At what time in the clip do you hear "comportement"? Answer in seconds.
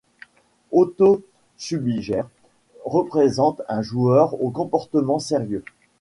4.49-5.19